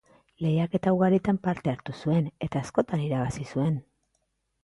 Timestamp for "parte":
1.47-1.73